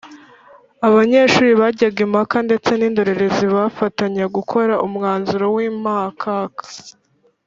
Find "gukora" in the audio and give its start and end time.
4.35-4.73